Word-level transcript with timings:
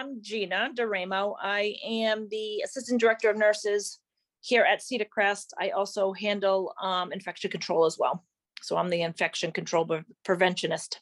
am 0.00 0.18
Gina 0.22 0.70
DiRaimo. 0.74 1.34
I 1.40 1.76
am 1.86 2.28
the 2.30 2.62
Assistant 2.64 3.00
Director 3.00 3.30
of 3.30 3.36
Nurses 3.36 3.98
here 4.40 4.64
at 4.64 4.82
Cedar 4.82 5.04
Crest. 5.04 5.52
I 5.60 5.70
also 5.70 6.12
handle 6.12 6.74
um, 6.82 7.12
infection 7.12 7.50
control 7.50 7.84
as 7.84 7.98
well. 7.98 8.24
So 8.62 8.76
I'm 8.76 8.88
the 8.88 9.02
infection 9.02 9.52
control 9.52 9.84
pre- 9.86 10.02
preventionist. 10.26 10.96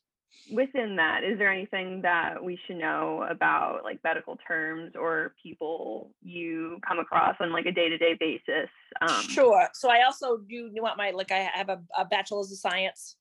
Within 0.51 0.97
that, 0.97 1.25
is 1.25 1.39
there 1.39 1.53
anything 1.53 2.01
that 2.03 2.43
we 2.43 2.59
should 2.67 2.77
know 2.77 3.27
about 3.29 3.81
like 3.85 3.99
medical 4.03 4.39
terms 4.47 4.93
or 4.99 5.35
people 5.43 6.11
you 6.23 6.79
come 6.87 6.99
across 6.99 7.37
on 7.41 7.53
like 7.53 7.67
a 7.67 7.73
day-to-day 7.73 8.17
basis? 8.19 8.71
Um, 9.01 9.23
Sure. 9.29 9.69
So 9.75 9.91
I 9.91 10.05
also, 10.05 10.39
do 10.39 10.71
you, 10.73 10.83
want 10.83 10.97
my, 10.97 11.11
like, 11.11 11.31
I 11.31 11.51
have 11.53 11.69
a, 11.69 11.81
a 11.99 12.05
bachelor's 12.07 12.51
of 12.51 12.59
science. 12.59 13.17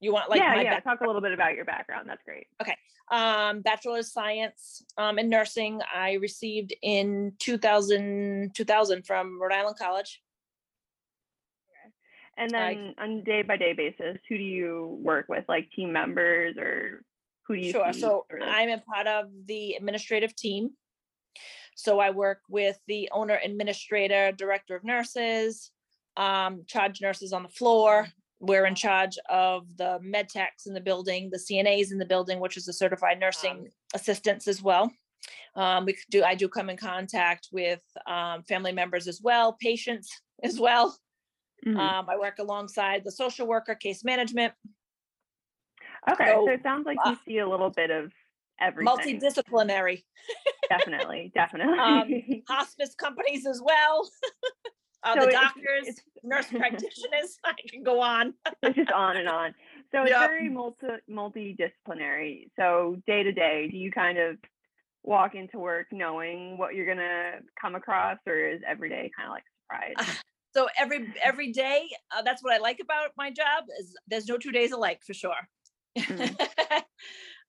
You 0.00 0.12
want 0.12 0.30
like 0.30 0.40
yeah, 0.40 0.60
yeah. 0.60 0.80
Talk 0.80 1.00
a 1.00 1.06
little 1.06 1.20
bit 1.20 1.32
about 1.32 1.54
your 1.54 1.64
background. 1.64 2.08
That's 2.08 2.22
great. 2.24 2.46
Okay, 2.62 2.76
um, 3.10 3.62
bachelor's 3.62 4.06
of 4.06 4.12
science 4.12 4.84
um, 4.96 5.18
in 5.18 5.28
nursing 5.28 5.80
I 5.94 6.14
received 6.14 6.74
in 6.82 7.32
2000, 7.38 8.54
2000 8.54 9.06
from 9.06 9.40
Rhode 9.40 9.52
Island 9.52 9.76
College. 9.78 10.22
Okay. 11.70 11.94
And 12.36 12.56
I- 12.56 12.74
then 12.74 12.94
on 12.98 13.24
day-by-day 13.24 13.72
basis, 13.74 14.18
who 14.28 14.36
do 14.36 14.44
you 14.44 14.98
work 15.02 15.26
with, 15.28 15.44
like 15.48 15.70
team 15.74 15.92
members 15.92 16.56
or 16.58 17.02
who 17.46 17.56
do 17.56 17.62
you? 17.62 17.72
Sure. 17.72 17.92
So? 17.92 18.26
I'm 18.42 18.68
a 18.68 18.78
part 18.78 19.06
of 19.06 19.26
the 19.46 19.74
administrative 19.74 20.36
team. 20.36 20.70
So 21.74 22.00
I 22.00 22.10
work 22.10 22.40
with 22.48 22.78
the 22.88 23.08
owner, 23.12 23.38
administrator, 23.42 24.32
director 24.32 24.74
of 24.74 24.84
nurses, 24.84 25.70
um, 26.16 26.64
charge 26.66 27.00
nurses 27.00 27.32
on 27.32 27.44
the 27.44 27.48
floor. 27.48 28.08
We're 28.40 28.66
in 28.66 28.74
charge 28.74 29.18
of 29.28 29.76
the 29.76 29.98
med 30.00 30.28
techs 30.28 30.66
in 30.66 30.74
the 30.74 30.80
building, 30.80 31.30
the 31.30 31.38
CNAs 31.38 31.90
in 31.90 31.98
the 31.98 32.06
building, 32.06 32.40
which 32.40 32.56
is 32.56 32.66
the 32.66 32.72
certified 32.72 33.18
nursing 33.18 33.68
assistants 33.94 34.46
as 34.46 34.62
well. 34.62 34.92
Um, 35.56 35.84
we 35.84 35.96
do, 36.10 36.22
I 36.22 36.34
do 36.34 36.48
come 36.48 36.70
in 36.70 36.76
contact 36.76 37.48
with, 37.52 37.80
um, 38.06 38.44
family 38.44 38.72
members 38.72 39.08
as 39.08 39.20
well, 39.20 39.56
patients 39.60 40.08
as 40.42 40.60
well. 40.60 40.96
Mhm. 41.66 41.76
Um, 41.76 42.08
I 42.08 42.16
work 42.16 42.38
alongside 42.38 43.02
the 43.04 43.10
social 43.10 43.46
worker, 43.46 43.74
case 43.74 44.04
management, 44.04 44.54
okay, 46.10 46.26
so 46.26 46.46
so, 46.46 46.52
it 46.52 46.62
sounds 46.62 46.86
like 46.86 46.98
uh, 47.04 47.10
you 47.10 47.18
see 47.26 47.38
a 47.38 47.48
little 47.48 47.70
bit 47.70 47.90
of 47.90 48.12
everything. 48.60 49.20
multidisciplinary. 49.20 50.04
definitely, 50.68 51.32
definitely. 51.34 51.78
Um, 51.78 52.42
hospice 52.48 52.94
companies 52.94 53.46
as 53.46 53.60
well. 53.62 54.08
Uh, 55.02 55.14
So 55.14 55.26
the 55.26 55.32
doctors, 55.32 55.88
it's- 55.88 56.02
nurse 56.24 56.46
practitioners, 56.46 57.38
I 57.44 57.54
can 57.70 57.82
go 57.82 58.00
on. 58.00 58.34
it's 58.62 58.76
just 58.76 58.90
on 58.92 59.16
and 59.16 59.28
on. 59.28 59.54
So 59.92 60.02
it's 60.02 60.10
Yep. 60.10 60.20
very 60.20 60.48
multi 60.48 60.86
multidisciplinary. 61.08 62.50
So 62.58 62.96
day 63.06 63.22
to 63.22 63.32
day, 63.32 63.68
do 63.70 63.76
you 63.76 63.90
kind 63.92 64.18
of 64.18 64.36
walk 65.04 65.34
into 65.34 65.58
work 65.58 65.86
knowing 65.92 66.58
what 66.58 66.74
you're 66.74 66.86
gonna 66.86 67.38
come 67.60 67.74
across, 67.76 68.18
or 68.26 68.34
is 68.48 68.60
every 68.66 68.88
day 68.88 69.10
kind 69.16 69.28
of 69.28 69.32
like 69.32 69.44
a 69.44 69.94
surprise? 69.96 70.16
So 70.54 70.66
every, 70.78 71.12
every 71.22 71.52
day, 71.52 71.88
uh, 72.10 72.22
that's 72.22 72.42
what 72.42 72.52
I 72.52 72.58
like 72.58 72.80
about 72.80 73.10
my 73.16 73.30
job 73.30 73.64
is 73.78 73.94
there's 74.08 74.26
no 74.26 74.38
two 74.38 74.50
days 74.50 74.72
alike 74.72 75.00
for 75.06 75.14
sure. 75.14 75.48
Mm. 75.96 76.36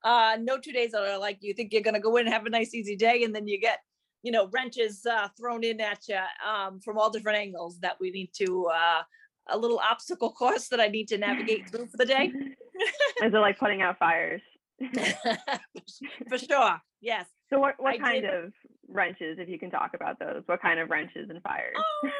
Uh, 0.03 0.38
no 0.39 0.58
two 0.58 0.72
days 0.72 0.94
are 0.94 1.17
like, 1.17 1.38
you 1.41 1.53
think 1.53 1.73
you're 1.73 1.81
gonna 1.81 2.00
go 2.00 2.16
in 2.17 2.25
and 2.25 2.34
have 2.34 2.45
a 2.45 2.50
nice 2.50 2.73
easy 2.73 2.95
day 2.95 3.23
and 3.23 3.36
then 3.36 3.47
you 3.47 3.59
get, 3.59 3.80
you 4.23 4.31
know, 4.31 4.48
wrenches, 4.52 5.06
uh, 5.06 5.28
thrown 5.38 5.64
in 5.64 5.80
at 5.81 6.08
you, 6.08 6.20
um, 6.48 6.80
from 6.80 6.98
all 6.98 7.09
different 7.09 7.38
angles 7.38 7.80
that 7.80 7.98
we 8.00 8.12
need 8.12 8.31
to, 8.38 8.66
uh, 8.67 9.02
a 9.50 9.58
little 9.58 9.80
obstacle 9.80 10.31
course 10.39 10.67
that 10.70 10.80
I 10.80 10.88
need 10.88 11.08
to 11.09 11.17
navigate 11.17 11.70
through 11.70 11.88
for 11.88 11.98
the 11.98 12.06
day. 12.06 12.31
Is 13.23 13.34
it 13.34 13.38
like 13.38 13.59
putting 13.59 13.81
out 13.81 13.97
fires? 14.00 14.42
For 16.30 16.38
sure, 16.38 16.81
yes. 17.02 17.25
So 17.50 17.59
what 17.59 17.75
what 17.80 17.95
I 17.95 17.97
kind 17.97 18.22
did- 18.22 18.34
of 18.34 18.53
wrenches, 18.88 19.38
if 19.40 19.50
you 19.50 19.59
can 19.59 19.69
talk 19.69 19.91
about 19.94 20.19
those? 20.19 20.44
What 20.46 20.62
kind 20.62 20.79
of 20.79 20.90
wrenches 20.90 21.29
and 21.29 21.41
fires? 21.41 21.75
Um, 22.03 22.12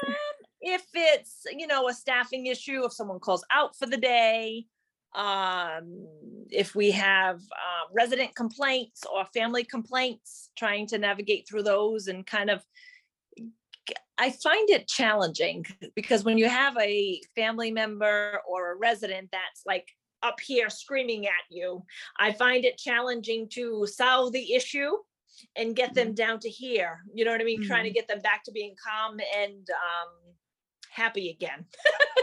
if 0.60 0.84
it's 0.92 1.44
you 1.56 1.66
know 1.66 1.88
a 1.88 1.94
staffing 1.94 2.46
issue 2.46 2.84
if 2.84 2.92
someone 2.92 3.18
calls 3.18 3.44
out 3.50 3.74
for 3.76 3.86
the 3.86 3.96
day 3.96 4.66
um 5.14 6.06
if 6.50 6.74
we 6.74 6.90
have 6.92 7.36
uh, 7.36 7.86
resident 7.92 8.34
complaints 8.36 9.02
or 9.12 9.24
family 9.34 9.64
complaints 9.64 10.50
trying 10.56 10.86
to 10.86 10.98
navigate 10.98 11.46
through 11.48 11.62
those 11.62 12.08
and 12.08 12.26
kind 12.26 12.50
of 12.50 12.62
I 14.18 14.30
find 14.30 14.68
it 14.68 14.86
challenging 14.86 15.64
because 15.96 16.24
when 16.24 16.36
you 16.36 16.48
have 16.48 16.76
a 16.78 17.20
family 17.34 17.70
member 17.70 18.40
or 18.46 18.72
a 18.72 18.76
resident 18.76 19.30
that's 19.32 19.62
like 19.66 19.88
up 20.22 20.38
here 20.38 20.68
screaming 20.68 21.26
at 21.26 21.32
you 21.48 21.82
i 22.18 22.30
find 22.30 22.66
it 22.66 22.76
challenging 22.76 23.48
to 23.48 23.86
solve 23.86 24.32
the 24.32 24.52
issue 24.52 24.90
and 25.56 25.74
get 25.74 25.94
them 25.94 26.12
down 26.12 26.38
to 26.38 26.50
here 26.50 27.00
you 27.14 27.24
know 27.24 27.30
what 27.30 27.40
i 27.40 27.44
mean? 27.44 27.62
Trying 27.62 27.84
to 27.84 27.90
get 27.90 28.06
them 28.06 28.20
back 28.20 28.44
to 28.44 28.52
being 28.52 28.74
calm 28.86 29.18
and 29.34 29.66
um 29.70 30.34
happy 30.90 31.30
again 31.30 31.64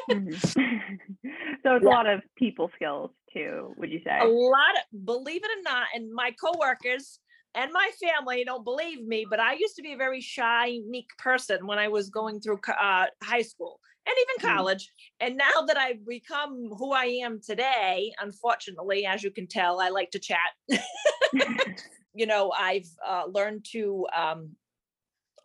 Mhm. 0.10 0.42
so 1.64 1.76
it's 1.76 1.86
Yeah. 1.86 1.90
a 1.90 1.90
lot 1.90 2.08
of 2.08 2.22
people 2.38 2.72
skills 2.76 3.12
too, 3.34 3.74
would 3.78 3.92
you 3.92 4.00
say? 4.06 4.18
a 4.20 4.26
lot 4.26 4.76
of 4.78 5.06
believe 5.06 5.42
it 5.44 5.52
or 5.60 5.62
not 5.64 5.88
and 5.94 6.12
my 6.14 6.32
coworkers 6.32 7.20
and 7.56 7.72
my 7.72 7.90
family 8.02 8.44
don't 8.44 8.64
believe 8.64 9.06
me 9.06 9.26
but 9.30 9.40
i 9.40 9.54
used 9.54 9.76
to 9.76 9.82
be 9.82 9.94
a 9.94 9.98
very 9.98 10.22
shy 10.22 10.80
meek 10.88 11.08
person 11.18 11.66
when 11.68 11.80
i 11.80 11.88
was 11.88 12.10
going 12.10 12.40
through 12.40 12.60
uh, 12.68 13.06
high 13.24 13.42
school 13.42 13.80
and 14.06 14.16
even 14.22 14.50
Mhm. 14.50 14.56
college 14.56 14.92
and 15.20 15.38
now 15.38 15.62
that 15.68 15.78
i've 15.78 16.06
become 16.06 16.70
who 16.78 16.94
i 16.94 17.06
am 17.06 17.40
today 17.46 18.12
unfortunately 18.22 19.06
as 19.06 19.24
you 19.24 19.32
can 19.32 19.48
tell 19.48 19.80
i 19.80 19.90
like 19.90 20.12
to 20.12 20.20
chat 20.20 20.52
you 22.14 22.26
know 22.26 22.52
i've 22.58 22.90
uh, 23.06 23.24
learned 23.28 23.66
to 23.72 24.06
um, 24.16 24.56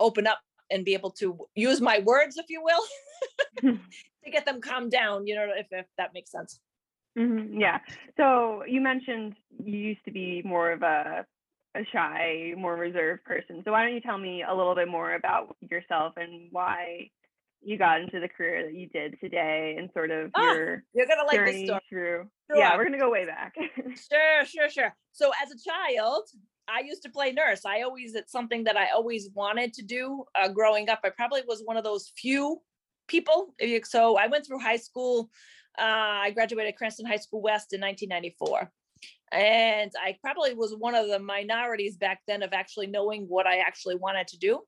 open 0.01 0.27
up 0.27 0.41
and 0.71 0.85
be 0.85 0.95
able 0.95 1.11
to 1.11 1.39
use 1.55 1.81
my 1.81 1.99
words 2.01 2.37
if 2.37 2.47
you 2.49 2.63
will 2.63 2.83
to 3.63 4.31
get 4.31 4.45
them 4.45 4.61
calmed 4.61 4.91
down 4.91 5.27
you 5.27 5.35
know 5.35 5.47
if, 5.55 5.67
if 5.71 5.87
that 5.99 6.13
makes 6.15 6.31
sense 6.31 6.61
Mhm, 7.17 7.61
Yeah. 7.61 7.79
So 8.17 8.65
you 8.65 8.81
mentioned 8.81 9.35
you 9.63 9.77
used 9.79 10.05
to 10.07 10.11
be 10.11 10.43
more 10.45 10.73
of 10.73 10.83
a 10.83 11.27
a 11.75 11.85
shy, 11.91 12.53
more 12.57 12.77
reserved 12.77 13.25
person. 13.25 13.63
So 13.65 13.73
why 13.73 13.85
don't 13.85 13.95
you 13.95 14.01
tell 14.01 14.19
me 14.19 14.43
a 14.43 14.55
little 14.55 14.75
bit 14.75 14.89
more 14.89 15.15
about 15.15 15.57
yourself 15.61 16.15
and 16.17 16.49
why 16.51 17.11
you 17.63 17.79
got 17.79 18.01
into 18.01 18.21
the 18.21 18.29
career 18.29 18.65
that 18.67 18.75
you 18.75 18.89
did 18.89 19.19
today 19.21 19.77
and 19.79 19.89
sort 19.95 20.11
of 20.11 20.33
Ah, 20.35 20.53
your 20.53 20.85
you're 20.95 21.07
gonna 21.07 21.25
like 21.27 21.45
this 21.45 21.63
story 21.65 21.81
through. 21.89 22.31
Yeah, 22.55 22.77
we're 22.77 22.85
gonna 22.85 22.99
go 22.99 23.11
way 23.11 23.25
back. 23.27 23.55
Sure, 24.11 24.45
sure, 24.45 24.71
sure. 24.71 24.97
So 25.13 25.33
as 25.43 25.51
a 25.51 25.57
child, 25.59 26.29
I 26.69 26.81
used 26.81 27.03
to 27.03 27.11
play 27.11 27.33
nurse. 27.33 27.65
I 27.65 27.83
always, 27.83 28.15
it's 28.15 28.33
something 28.33 28.65
that 28.65 28.77
I 28.77 28.91
always 28.91 29.29
wanted 29.35 29.73
to 29.75 29.83
do 29.83 30.25
uh, 30.35 30.49
growing 30.49 30.89
up. 30.89 31.01
I 31.05 31.11
probably 31.11 31.43
was 31.47 31.63
one 31.65 31.77
of 31.77 31.85
those 31.85 32.13
few 32.17 32.61
people. 33.09 33.55
So 33.85 34.17
I 34.17 34.27
went 34.27 34.47
through 34.47 34.61
high 34.61 34.77
school. 34.77 35.31
Uh, 35.79 36.27
I 36.27 36.31
graduated 36.33 36.77
Cranston 36.77 37.07
High 37.07 37.17
School 37.17 37.41
West 37.41 37.73
in 37.73 37.81
1994. 37.81 38.71
And 39.33 39.91
I 40.01 40.17
probably 40.21 40.55
was 40.55 40.75
one 40.75 40.95
of 40.95 41.09
the 41.09 41.19
minorities 41.19 41.97
back 41.97 42.21
then 42.27 42.43
of 42.43 42.53
actually 42.53 42.87
knowing 42.87 43.25
what 43.25 43.47
I 43.47 43.59
actually 43.59 43.97
wanted 43.97 44.29
to 44.29 44.39
do. 44.39 44.61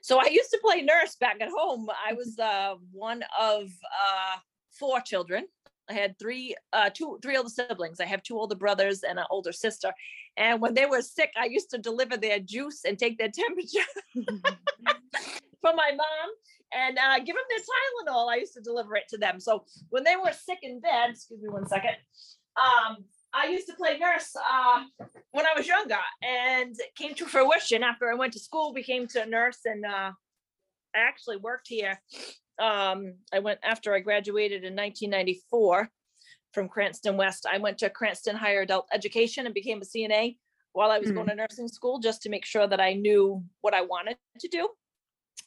So 0.00 0.18
I 0.18 0.28
used 0.30 0.50
to 0.50 0.58
play 0.62 0.80
nurse 0.80 1.16
back 1.16 1.36
at 1.40 1.50
home. 1.54 1.88
I 1.90 2.14
was 2.14 2.38
uh, 2.38 2.76
one 2.92 3.22
of 3.38 3.64
uh, 3.64 4.38
four 4.72 5.00
children. 5.00 5.44
I 5.88 5.92
had 5.92 6.18
three, 6.18 6.56
uh, 6.72 6.90
two, 6.92 7.18
three 7.22 7.36
older 7.36 7.50
siblings. 7.50 8.00
I 8.00 8.06
have 8.06 8.22
two 8.22 8.38
older 8.38 8.56
brothers 8.56 9.02
and 9.02 9.18
an 9.18 9.26
older 9.30 9.52
sister. 9.52 9.92
And 10.36 10.60
when 10.60 10.74
they 10.74 10.86
were 10.86 11.02
sick, 11.02 11.30
I 11.36 11.46
used 11.46 11.70
to 11.70 11.78
deliver 11.78 12.16
their 12.16 12.40
juice 12.40 12.84
and 12.84 12.98
take 12.98 13.18
their 13.18 13.30
temperature 13.34 13.86
for 15.60 15.74
my 15.74 15.92
mom 15.94 16.30
and 16.74 16.98
uh, 16.98 17.18
give 17.18 17.34
them 17.34 17.44
their 17.48 17.58
Tylenol. 17.58 18.30
I 18.30 18.36
used 18.36 18.54
to 18.54 18.60
deliver 18.60 18.96
it 18.96 19.04
to 19.10 19.18
them. 19.18 19.40
So 19.40 19.64
when 19.90 20.04
they 20.04 20.16
were 20.16 20.32
sick 20.32 20.58
in 20.62 20.80
bed, 20.80 21.10
excuse 21.10 21.40
me 21.42 21.48
one 21.48 21.66
second, 21.66 21.96
um, 22.56 23.04
I 23.34 23.48
used 23.48 23.66
to 23.68 23.74
play 23.74 23.98
nurse 23.98 24.34
uh, 24.36 24.84
when 25.32 25.46
I 25.46 25.54
was 25.56 25.66
younger, 25.66 25.98
and 26.22 26.74
it 26.78 26.94
came 26.96 27.14
to 27.16 27.26
fruition 27.26 27.82
after 27.82 28.10
I 28.10 28.14
went 28.14 28.32
to 28.32 28.38
school, 28.38 28.72
became 28.72 29.06
to 29.08 29.22
a 29.22 29.26
nurse, 29.26 29.60
and 29.64 29.84
uh, 29.84 30.12
I 30.94 30.98
actually 30.98 31.36
worked 31.36 31.68
here. 31.68 32.00
Um, 32.58 33.14
I 33.32 33.40
went 33.40 33.60
after 33.62 33.94
I 33.94 34.00
graduated 34.00 34.64
in 34.64 34.74
1994 34.74 35.90
from 36.52 36.68
Cranston 36.68 37.18
West. 37.18 37.46
I 37.50 37.58
went 37.58 37.76
to 37.78 37.90
Cranston 37.90 38.36
Higher 38.36 38.62
Adult 38.62 38.86
Education 38.94 39.44
and 39.44 39.54
became 39.54 39.82
a 39.82 39.84
CNA 39.84 40.38
while 40.72 40.90
I 40.90 40.98
was 40.98 41.10
going 41.10 41.26
to 41.28 41.34
nursing 41.34 41.68
school 41.68 41.98
just 41.98 42.22
to 42.22 42.30
make 42.30 42.44
sure 42.46 42.66
that 42.66 42.80
I 42.80 42.94
knew 42.94 43.42
what 43.60 43.74
I 43.74 43.82
wanted 43.82 44.16
to 44.40 44.48
do. 44.48 44.68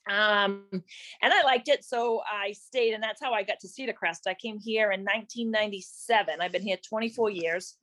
Um, 0.08 0.64
and 0.72 1.34
I 1.34 1.44
liked 1.44 1.68
it, 1.68 1.84
so 1.84 2.22
I 2.26 2.54
stayed, 2.54 2.94
and 2.94 3.04
that's 3.04 3.22
how 3.22 3.34
I 3.34 3.44
got 3.44 3.60
to 3.62 3.68
Cedar 3.68 3.94
Crest. 3.94 4.28
I 4.28 4.34
came 4.34 4.60
here 4.60 4.92
in 4.92 5.02
1997. 5.02 6.42
I've 6.42 6.52
been 6.52 6.64
here 6.64 6.78
24 6.78 7.30
years. 7.30 7.76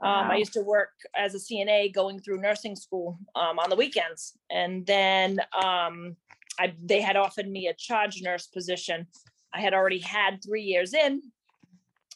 Um, 0.00 0.30
I 0.30 0.36
used 0.36 0.52
to 0.54 0.62
work 0.62 0.90
as 1.16 1.34
a 1.34 1.38
CNA 1.38 1.92
going 1.94 2.20
through 2.20 2.40
nursing 2.40 2.74
school 2.74 3.18
um, 3.34 3.58
on 3.58 3.70
the 3.70 3.76
weekends, 3.76 4.34
and 4.50 4.84
then 4.86 5.40
um, 5.62 6.16
I 6.58 6.74
they 6.84 7.00
had 7.00 7.16
offered 7.16 7.48
me 7.48 7.68
a 7.68 7.74
charge 7.74 8.20
nurse 8.22 8.46
position. 8.46 9.06
I 9.52 9.60
had 9.60 9.74
already 9.74 9.98
had 9.98 10.42
three 10.44 10.62
years 10.62 10.94
in, 10.94 11.22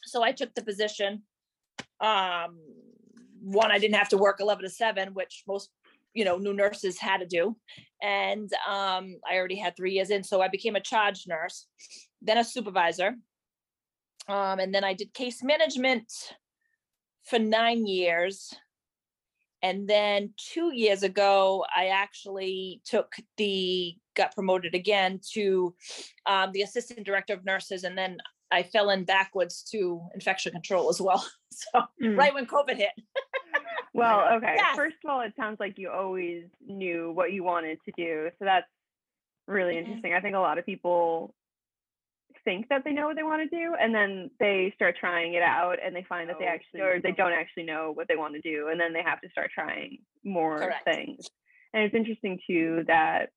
so 0.04 0.22
I 0.22 0.32
took 0.32 0.54
the 0.54 0.64
position. 0.64 1.22
Um, 2.00 2.58
one, 3.40 3.70
I 3.70 3.78
didn't 3.78 3.96
have 3.96 4.08
to 4.10 4.18
work 4.18 4.38
11 4.40 4.64
to 4.64 4.70
7, 4.70 5.14
which 5.14 5.44
most 5.46 5.70
you 6.14 6.24
know, 6.24 6.38
new 6.38 6.54
nurses 6.54 6.98
had 6.98 7.18
to 7.18 7.26
do. 7.26 7.56
And 8.02 8.50
um, 8.68 9.16
I 9.28 9.36
already 9.36 9.56
had 9.56 9.76
three 9.76 9.92
years 9.92 10.10
in, 10.10 10.22
so 10.22 10.40
I 10.40 10.48
became 10.48 10.76
a 10.76 10.80
charge 10.80 11.24
nurse, 11.26 11.66
then 12.22 12.38
a 12.38 12.44
supervisor. 12.44 13.14
Um, 14.28 14.58
and 14.58 14.74
then 14.74 14.84
I 14.84 14.94
did 14.94 15.12
case 15.12 15.42
management 15.42 16.10
for 17.24 17.38
nine 17.38 17.86
years. 17.86 18.54
And 19.62 19.88
then 19.88 20.34
two 20.36 20.74
years 20.74 21.02
ago, 21.02 21.64
I 21.74 21.86
actually 21.86 22.82
took 22.84 23.12
the, 23.38 23.94
got 24.14 24.34
promoted 24.34 24.74
again 24.74 25.20
to 25.32 25.74
um, 26.26 26.52
the 26.52 26.62
assistant 26.62 27.04
director 27.06 27.32
of 27.32 27.44
nurses. 27.44 27.84
And 27.84 27.96
then 27.96 28.18
I 28.52 28.62
fell 28.62 28.90
in 28.90 29.04
backwards 29.04 29.62
to 29.72 30.02
infection 30.14 30.52
control 30.52 30.88
as 30.88 31.00
well. 31.00 31.24
So 31.54 31.82
Mm. 32.02 32.18
right 32.18 32.34
when 32.34 32.46
COVID 32.46 32.76
hit. 32.76 32.90
Well, 33.94 34.34
okay. 34.36 34.56
Yes. 34.56 34.74
First 34.74 34.96
of 35.04 35.10
all, 35.10 35.20
it 35.22 35.34
sounds 35.36 35.60
like 35.60 35.78
you 35.78 35.90
always 35.90 36.46
knew 36.60 37.12
what 37.12 37.32
you 37.32 37.44
wanted 37.44 37.78
to 37.84 37.92
do. 37.96 38.30
So 38.38 38.44
that's 38.44 38.66
really 39.46 39.74
Mhm. 39.74 39.78
interesting. 39.78 40.14
I 40.14 40.20
think 40.20 40.34
a 40.34 40.40
lot 40.40 40.58
of 40.58 40.66
people 40.66 41.34
think 42.44 42.68
that 42.68 42.82
they 42.84 42.92
know 42.92 43.06
what 43.06 43.16
they 43.16 43.22
want 43.22 43.48
to 43.48 43.56
do 43.56 43.74
and 43.80 43.94
then 43.94 44.30
they 44.38 44.72
start 44.74 44.96
trying 44.98 45.34
it 45.34 45.42
out 45.42 45.78
and 45.82 45.94
they 45.96 46.04
find 46.08 46.28
that 46.28 46.38
they 46.38 46.44
Oh, 46.44 46.46
actually 46.46 46.80
or 46.80 47.00
they 47.00 47.12
don't. 47.12 47.16
don't 47.16 47.32
actually 47.32 47.64
know 47.64 47.92
what 47.92 48.08
they 48.08 48.16
want 48.16 48.34
to 48.34 48.40
do 48.40 48.68
and 48.68 48.78
then 48.80 48.92
they 48.92 49.02
have 49.02 49.20
to 49.22 49.30
start 49.30 49.50
trying 49.54 49.98
more 50.24 50.60
Correct. 50.60 50.84
things. 50.84 51.24
And 51.72 51.84
it's 51.84 51.94
interesting 51.94 52.38
too 52.46 52.84
that 52.86 53.30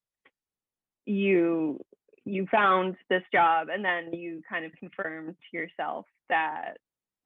you 1.06 1.80
you 2.26 2.46
found 2.52 2.98
this 3.10 3.24
job 3.32 3.70
and 3.70 3.86
then 3.86 4.14
you 4.14 4.42
kind 4.50 4.66
of 4.66 4.74
confirmed 4.74 5.36
to 5.50 5.58
yourself 5.58 6.06
that 6.30 6.78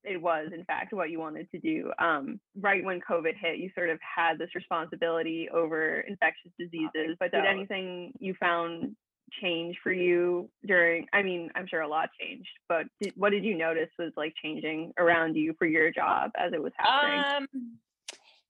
it 0.04 0.22
was 0.22 0.50
in 0.54 0.64
fact 0.66 0.94
what 0.94 1.10
you 1.10 1.20
wanted 1.20 1.50
to 1.52 1.60
do 1.60 1.92
um, 2.00 2.40
right 2.60 2.84
when 2.84 3.00
covid 3.00 3.34
hit 3.40 3.58
you 3.58 3.70
sort 3.76 3.90
of 3.90 4.00
had 4.02 4.38
this 4.38 4.54
responsibility 4.56 5.50
over 5.54 6.02
infectious 6.02 6.52
diseases 6.58 7.16
but 7.20 7.32
did 7.32 7.46
anything 7.46 8.14
you 8.20 8.34
found 8.40 8.96
change 9.42 9.78
for 9.82 9.94
you 9.94 10.50
during 10.66 11.08
i 11.14 11.22
mean 11.22 11.50
i'm 11.56 11.66
sure 11.68 11.82
a 11.82 11.88
lot 11.88 12.10
changed 12.20 12.50
but 12.68 12.86
did, 13.00 13.14
what 13.16 13.30
did 13.30 13.46
you 13.46 13.56
notice 13.56 13.90
was 13.98 14.12
like 14.18 14.34
changing 14.42 14.92
around 14.98 15.36
you 15.36 15.54
for 15.58 15.66
your 15.66 15.90
job 15.92 16.32
as 16.38 16.52
it 16.54 16.62
was 16.62 16.74
happening 16.78 17.24
Um, 17.38 17.78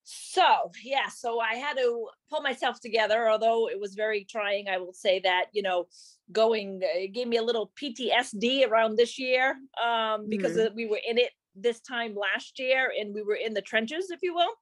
so 0.03 0.71
yeah, 0.83 1.07
so 1.09 1.39
I 1.39 1.55
had 1.55 1.77
to 1.77 2.07
pull 2.29 2.41
myself 2.41 2.79
together, 2.79 3.29
although 3.29 3.69
it 3.69 3.79
was 3.79 3.93
very 3.93 4.25
trying. 4.25 4.67
I 4.67 4.77
will 4.77 4.93
say 4.93 5.19
that, 5.19 5.45
you 5.53 5.61
know, 5.61 5.87
going, 6.31 6.81
uh, 6.83 6.99
it 6.99 7.13
gave 7.13 7.27
me 7.27 7.37
a 7.37 7.43
little 7.43 7.71
PTSD 7.79 8.67
around 8.67 8.97
this 8.97 9.19
year 9.19 9.57
um, 9.81 10.27
because 10.27 10.57
Mhm. 10.57 10.67
uh, 10.67 10.69
we 10.73 10.87
were 10.87 10.99
in 11.07 11.17
it 11.17 11.31
this 11.55 11.79
time 11.81 12.15
last 12.15 12.59
year 12.59 12.91
and 12.97 13.13
we 13.13 13.21
were 13.21 13.35
in 13.35 13.53
the 13.53 13.61
trenches, 13.61 14.09
if 14.11 14.19
you 14.21 14.33
will. 14.33 14.53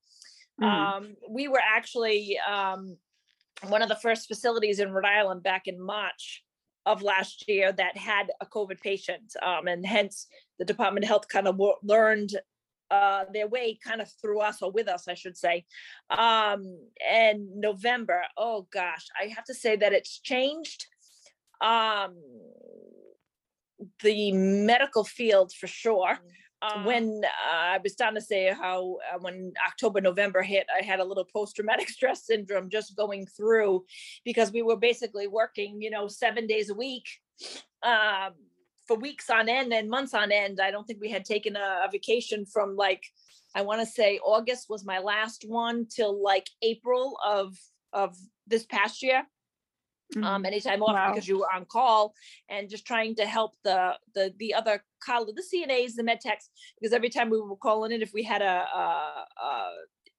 Mhm. 0.62 0.66
Um, 0.66 1.16
we 1.30 1.48
were 1.48 1.62
actually 1.62 2.38
um, 2.40 2.98
one 3.68 3.82
of 3.82 3.90
the 3.90 3.96
first 3.96 4.28
facilities 4.28 4.80
in 4.80 4.92
Rhode 4.92 5.06
Island 5.06 5.44
back 5.44 5.68
in 5.68 5.80
March 5.82 6.44
of 6.86 7.02
last 7.02 7.48
year 7.48 7.72
that 7.72 7.98
had 7.98 8.32
a 8.42 8.46
COVID 8.46 8.82
patient. 8.82 9.36
Um, 9.42 9.68
and 9.68 9.86
hence 9.86 10.28
the 10.58 10.66
Department 10.66 11.04
of 11.04 11.10
Health 11.10 11.28
kind 11.28 11.48
of 11.48 11.60
learned 11.84 12.32
uh, 12.92 13.26
their 13.32 13.48
way 13.48 13.78
kind 13.84 14.02
of 14.02 14.10
through 14.20 14.40
us 14.40 14.62
or 14.62 14.72
with 14.72 14.88
us, 14.88 15.08
I 15.08 15.14
should 15.14 15.38
say. 15.38 15.66
Um, 16.10 16.80
and 17.08 17.56
November, 17.56 18.24
oh 18.38 18.68
gosh, 18.72 19.06
I 19.20 19.28
have 19.28 19.46
to 19.46 19.54
say 19.54 19.76
that 19.76 19.94
it's 19.94 20.20
changed. 20.20 20.88
Um, 21.62 22.16
the 24.02 24.32
medical 24.32 25.04
field 25.04 25.54
for 25.54 25.68
sure. 25.68 26.18
Uh-huh. 26.62 26.84
when 26.84 27.22
uh, 27.24 27.56
I 27.56 27.80
was 27.82 27.94
starting 27.94 28.20
to 28.20 28.26
say 28.26 28.54
how 28.54 28.98
uh, 29.14 29.18
when 29.20 29.54
October, 29.66 30.02
November 30.02 30.42
hit, 30.42 30.68
I 30.78 30.84
had 30.84 31.00
a 31.00 31.06
little 31.06 31.24
post 31.24 31.56
traumatic 31.56 31.88
stress 31.98 32.26
syndrome 32.26 32.70
just 32.70 32.98
going 32.98 33.26
through 33.28 33.86
because 34.26 34.52
we 34.52 34.62
were 34.62 34.76
basically 34.76 35.28
working, 35.28 35.82
you 35.82 35.90
know, 35.90 36.08
seven 36.10 36.48
days 36.48 36.70
a 36.70 36.74
week 36.74 37.08
um, 37.84 38.34
for 38.88 38.98
weeks 38.98 39.30
on 39.30 39.48
end 39.48 39.72
and 39.72 39.90
months 39.90 40.14
on 40.14 40.34
end. 40.34 40.60
I 40.62 40.72
don't 40.72 40.86
think 40.86 41.00
we 41.00 41.10
had 41.10 41.24
taken 41.24 41.56
a, 41.56 41.86
a 41.86 41.90
vacation 41.90 42.46
from 42.46 42.76
like, 42.76 43.04
I 43.56 43.62
want 43.62 43.80
to 43.80 43.86
say 43.86 44.20
August 44.20 44.70
was 44.70 44.86
my 44.86 45.00
last 45.00 45.46
one 45.48 45.88
till 45.88 46.22
like 46.22 46.50
April 46.62 47.18
of 47.26 47.58
of 47.94 48.16
this 48.46 48.66
past 48.66 49.02
year 49.02 49.24
um, 50.18 50.44
Mhm. 50.44 50.48
anytime 50.48 50.82
off 50.84 50.94
Wow. 50.94 51.12
because 51.14 51.28
you 51.28 51.40
were 51.40 51.54
on 51.54 51.66
call 51.66 52.14
and 52.50 52.70
just 52.70 52.86
trying 52.86 53.16
to 53.16 53.26
help 53.26 53.56
the 53.64 53.98
the 54.14 54.34
the 54.38 54.54
other 54.54 54.84
college, 55.04 55.36
the 55.36 55.44
CNAs, 55.44 55.96
the 55.96 56.04
med 56.04 56.20
techs, 56.22 56.50
because 56.80 56.94
every 56.94 57.10
time 57.10 57.30
we 57.30 57.40
were 57.40 57.56
calling 57.56 57.92
in, 57.92 58.02
if 58.02 58.14
we 58.14 58.24
had 58.24 58.42
a 58.42 58.68
a, 58.74 59.26
a, 59.42 59.72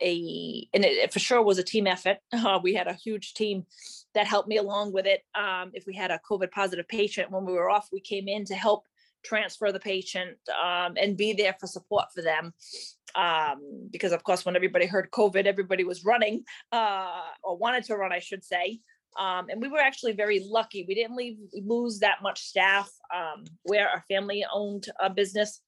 a 0.03 0.69
and 0.73 0.85
it, 0.85 0.93
it 0.93 1.13
for 1.13 1.19
sure 1.19 1.43
was 1.43 1.59
a 1.59 1.63
team 1.65 1.87
effort. 1.87 2.19
Uh, 2.33 2.59
we 2.63 2.75
had 2.75 2.87
a 2.87 2.95
huge 2.95 3.35
team 3.35 3.67
that 4.15 4.27
helped 4.27 4.49
me 4.49 4.57
along 4.57 4.93
with 4.93 5.07
it. 5.07 5.23
Um, 5.35 5.71
if 5.75 5.87
we 5.87 5.95
had 5.95 6.11
a 6.11 6.21
COVID 6.29 6.51
positive 6.51 6.89
patient 6.89 7.31
when 7.31 7.45
we 7.45 7.53
were 7.53 7.69
off, 7.71 7.89
we 7.93 8.01
came 8.01 8.29
in 8.29 8.45
to 8.47 8.55
help 8.55 8.87
transfer 9.23 9.71
the 9.71 9.79
patient 9.81 10.39
um, 10.65 10.95
and 10.97 11.17
be 11.17 11.35
there 11.35 11.55
for 11.61 11.67
support 11.67 12.07
for 12.15 12.23
them. 12.23 12.55
Um, 13.15 13.89
because 13.91 14.13
of 14.13 14.23
course, 14.23 14.45
when 14.47 14.57
everybody 14.57 14.87
heard 14.87 15.11
COVID, 15.11 15.45
everybody 15.45 15.85
was 15.85 16.05
running 16.05 16.45
uh, 16.73 17.21
or 17.43 17.57
wanted 17.59 17.85
to 17.85 17.97
run, 17.97 18.13
I 18.13 18.21
should 18.21 18.45
say. 18.45 18.81
Um, 19.19 19.49
and 19.49 19.61
we 19.61 19.69
were 19.69 19.79
actually 19.79 20.13
very 20.13 20.41
lucky. 20.47 20.85
We 20.87 20.95
didn't 20.95 21.17
leave 21.17 21.39
lose 21.53 21.99
that 21.99 22.23
much 22.23 22.43
staff. 22.43 22.91
Um, 23.15 23.45
we're 23.65 23.87
a 23.87 24.05
family 24.09 24.45
owned 24.53 24.87
uh, 25.01 25.09
business. 25.09 25.61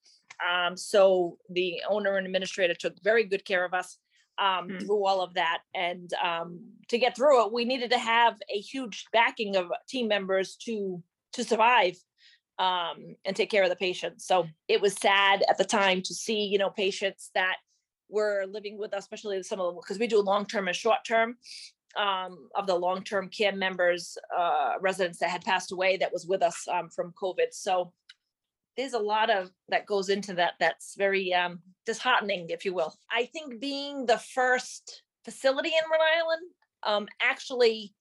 Um, 0.50 0.76
so 0.76 1.38
the 1.50 1.82
owner 1.88 2.16
and 2.16 2.26
administrator 2.26 2.74
took 2.74 2.94
very 3.02 3.24
good 3.24 3.44
care 3.44 3.64
of 3.64 3.74
us 3.74 3.98
um, 4.38 4.68
Mm. 4.68 4.80
through 4.80 5.06
all 5.06 5.20
of 5.20 5.34
that. 5.34 5.58
And 5.74 6.12
um, 6.14 6.60
to 6.88 6.98
get 6.98 7.14
through 7.14 7.46
it, 7.46 7.52
we 7.52 7.64
needed 7.64 7.90
to 7.90 7.98
have 7.98 8.34
a 8.48 8.58
huge 8.58 9.06
backing 9.12 9.56
of 9.56 9.70
team 9.88 10.08
members 10.08 10.56
to 10.64 11.02
to 11.32 11.44
survive 11.44 11.96
um, 12.58 13.16
and 13.24 13.34
take 13.34 13.50
care 13.50 13.62
of 13.62 13.70
the 13.70 13.76
patients. 13.76 14.26
So 14.26 14.46
it 14.68 14.80
was 14.80 14.94
sad 14.94 15.44
at 15.48 15.56
the 15.58 15.64
time 15.64 16.02
to 16.02 16.14
see, 16.14 16.44
you 16.44 16.58
know, 16.58 16.70
patients 16.70 17.30
that 17.34 17.56
were 18.08 18.44
living 18.46 18.78
with 18.78 18.92
us, 18.92 19.04
especially 19.04 19.42
some 19.42 19.60
of 19.60 19.66
them, 19.66 19.80
because 19.82 19.98
we 19.98 20.06
do 20.06 20.20
long 20.20 20.44
term 20.46 20.68
and 20.68 20.76
short 20.76 20.98
term 21.06 21.36
um, 21.96 22.48
of 22.54 22.66
the 22.66 22.74
long 22.74 23.04
term 23.04 23.28
care 23.28 23.52
members, 23.52 24.16
uh, 24.36 24.74
residents 24.80 25.18
that 25.18 25.30
had 25.30 25.44
passed 25.44 25.72
away 25.72 25.96
that 25.98 26.12
was 26.12 26.26
with 26.26 26.42
us 26.42 26.66
um, 26.68 26.88
from 26.88 27.12
COVID. 27.20 27.52
So 27.52 27.92
there's 28.76 28.94
a 28.94 28.98
lot 28.98 29.30
of 29.30 29.50
that 29.68 29.86
goes 29.86 30.08
into 30.08 30.34
that. 30.34 30.54
That's 30.58 30.94
very 30.96 31.32
um, 31.34 31.60
disheartening, 31.84 32.46
if 32.48 32.64
you 32.64 32.72
will. 32.74 32.94
I 33.10 33.26
think 33.26 33.60
being 33.60 34.06
the 34.06 34.18
first 34.18 35.02
facility 35.24 35.68
in 35.68 35.90
Rhode 35.90 36.18
Island 36.18 36.50
um, 36.84 37.08
actually 37.20 37.94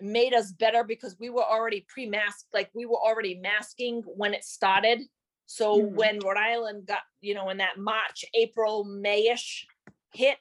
made 0.00 0.34
us 0.34 0.52
better 0.52 0.82
because 0.82 1.16
we 1.20 1.30
were 1.30 1.44
already 1.44 1.84
pre-masked, 1.88 2.46
like 2.52 2.70
we 2.74 2.86
were 2.86 2.96
already 2.96 3.38
masking 3.38 4.02
when 4.06 4.34
it 4.34 4.44
started. 4.44 5.00
So 5.46 5.82
Mhm. 5.82 5.92
when 5.92 6.18
Rhode 6.20 6.36
Island 6.36 6.86
got, 6.86 7.02
you 7.20 7.34
know, 7.34 7.48
in 7.50 7.58
that 7.58 7.76
March, 7.76 8.24
April, 8.34 8.84
Mayish 8.84 9.64
hit, 10.12 10.38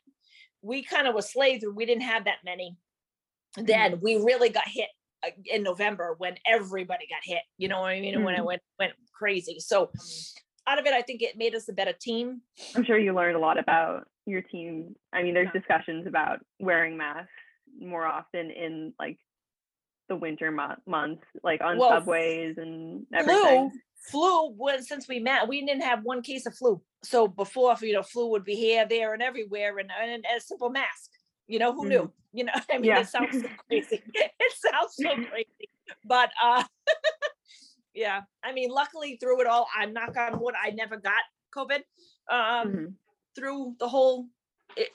we 0.62 0.84
kind 0.84 1.08
of 1.08 1.16
was 1.16 1.32
slaves 1.32 1.64
and 1.64 1.76
we 1.76 1.86
didn't 1.86 2.04
have 2.04 2.26
that 2.26 2.38
many. 2.44 2.76
Then 3.58 4.00
we 4.02 4.16
really 4.18 4.50
got 4.50 4.68
hit 4.68 4.90
uh, 5.26 5.30
in 5.46 5.64
November 5.64 6.16
when 6.18 6.36
everybody 6.46 7.08
got 7.08 7.20
hit, 7.24 7.42
you 7.58 7.68
know 7.68 7.82
what 7.82 7.90
I 7.92 8.00
mean? 8.00 8.16
And 8.16 8.24
when 8.24 8.36
it 8.36 8.42
Mhm. 8.42 8.46
went 8.46 8.62
went 8.78 8.94
crazy. 9.14 9.60
So 9.60 9.92
out 10.68 10.80
of 10.80 10.86
it, 10.86 10.94
I 10.94 11.02
think 11.02 11.22
it 11.22 11.38
made 11.38 11.56
us 11.56 11.68
a 11.68 11.74
better 11.74 11.94
team. 11.94 12.42
I'm 12.76 12.84
sure 12.86 12.98
you 12.98 13.14
learned 13.14 13.36
a 13.36 13.40
lot 13.40 13.58
about 13.58 14.08
your 14.26 14.42
team. 14.42 14.96
I 15.12 15.24
mean, 15.24 15.34
there's 15.34 15.52
discussions 15.52 16.06
about 16.08 16.40
wearing 16.60 16.96
masks 16.96 17.32
more 17.80 18.06
often 18.06 18.52
in 18.52 18.94
like 19.00 19.18
the 20.10 20.16
winter 20.16 20.52
mo- 20.52 20.76
months, 20.86 21.24
like 21.44 21.62
on 21.62 21.78
Well, 21.80 21.90
subways 22.00 22.58
and 22.58 23.06
everything. 23.14 23.72
Flu, 24.00 24.52
when 24.52 24.84
since 24.84 25.08
we 25.08 25.20
met, 25.20 25.48
we 25.48 25.66
didn't 25.66 25.84
have 25.84 26.04
one 26.04 26.22
case 26.22 26.46
of 26.46 26.56
flu. 26.56 26.82
So 27.04 27.28
before, 27.28 27.76
you 27.82 27.94
know, 27.94 28.04
flu 28.04 28.30
would 28.32 28.44
be 28.44 28.56
here, 28.56 28.86
there, 28.88 29.14
and 29.14 29.22
everywhere, 29.22 29.78
and, 29.78 29.92
and 30.02 30.26
a 30.36 30.40
simple 30.42 30.70
mask. 30.70 31.12
You 31.48 31.60
know, 31.60 31.74
who 31.74 31.88
knew? 31.88 32.12
You 32.34 32.46
know, 32.46 32.54
I 32.72 32.78
mean, 32.78 32.86
Yeah. 32.86 33.02
it 33.02 33.08
sounds 33.08 33.42
so 33.42 33.48
crazy. 33.68 34.04
It 34.14 34.54
sounds 34.54 34.96
so 34.96 35.10
crazy, 35.30 35.70
but 36.06 36.32
uh, 36.44 36.64
yeah. 37.94 38.22
I 38.44 38.54
mean, 38.54 38.70
luckily 38.70 39.18
through 39.20 39.42
it 39.42 39.48
all, 39.48 39.68
I'm 39.78 39.94
knock 39.94 40.16
on 40.18 40.40
wood, 40.40 40.56
I 40.62 40.72
never 40.72 40.98
got 40.98 41.24
COVID. 41.56 41.82
Um, 42.32 42.68
Mhm. 42.68 42.94
through 43.36 43.76
the 43.80 43.88
whole 43.88 44.28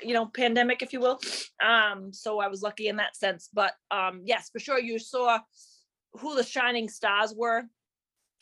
you 0.03 0.15
know 0.15 0.27
pandemic 0.27 0.83
if 0.83 0.93
you 0.93 1.01
will 1.01 1.21
um 1.65 2.13
so 2.13 2.39
i 2.39 2.49
was 2.49 2.63
lucky 2.63 2.89
in 2.89 2.97
that 2.97 3.17
sense 3.17 3.49
but 3.53 3.73
um 3.91 4.23
yes 4.25 4.49
for 4.51 4.59
sure 4.59 4.79
you 4.79 4.99
saw 4.99 5.39
who 6.13 6.35
the 6.37 6.45
shining 6.45 6.89
stars 6.89 7.35
were 7.37 7.65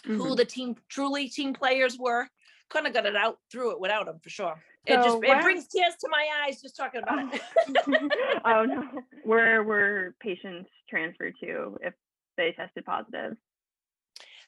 who 0.04 0.30
Mhm. 0.30 0.36
the 0.36 0.44
team 0.44 0.76
truly 0.88 1.28
team 1.28 1.52
players 1.54 1.98
were 1.98 2.28
couldn't 2.68 2.86
have 2.86 2.94
got 2.94 3.06
it 3.06 3.16
out 3.16 3.38
through 3.50 3.72
it 3.72 3.80
without 3.80 4.06
them 4.06 4.18
for 4.20 4.30
sure 4.30 4.62
it 4.86 4.96
just 4.96 5.18
it 5.22 5.42
brings 5.42 5.68
tears 5.68 5.94
to 6.00 6.08
my 6.10 6.26
eyes 6.44 6.60
just 6.60 6.76
talking 6.76 7.02
about 7.02 7.32
it 7.32 7.40
oh 8.44 8.64
no. 8.64 8.88
Where 9.24 9.62
were 9.62 10.16
patients 10.20 10.68
transferred 10.90 11.34
to 11.40 11.78
if 11.82 11.94
they 12.36 12.52
tested 12.52 12.84
positive? 12.84 13.36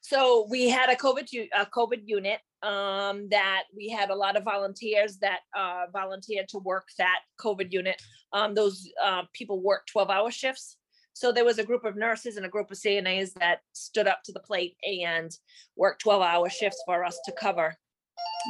So 0.00 0.46
we 0.50 0.68
had 0.68 0.90
a 0.90 0.96
COVID, 0.96 1.48
a 1.54 1.64
COVID 1.66 2.02
unit 2.04 2.40
um, 2.62 3.28
that 3.30 3.62
we 3.74 3.88
had 3.88 4.10
a 4.10 4.14
lot 4.14 4.36
of 4.36 4.42
volunteers 4.44 5.16
that 5.18 5.40
uh, 5.56 5.84
volunteered 5.92 6.48
to 6.48 6.58
work 6.58 6.88
that 6.98 7.20
COVID 7.40 7.72
unit. 7.72 8.02
Um, 8.32 8.54
those 8.54 8.86
uh, 9.02 9.22
people 9.32 9.62
worked 9.62 9.88
12 9.90 10.10
hour 10.10 10.30
shifts. 10.30 10.76
So 11.14 11.30
there 11.32 11.44
was 11.44 11.58
a 11.58 11.64
group 11.64 11.84
of 11.84 11.96
nurses 11.96 12.36
and 12.36 12.44
a 12.44 12.48
group 12.48 12.70
of 12.70 12.76
CNAs 12.76 13.32
that 13.34 13.60
stood 13.72 14.06
up 14.08 14.22
to 14.24 14.32
the 14.32 14.40
plate 14.40 14.76
and 14.86 15.30
worked 15.76 16.02
12 16.02 16.22
hour 16.22 16.50
shifts 16.50 16.82
for 16.84 17.04
us 17.04 17.18
to 17.24 17.32
cover 17.32 17.76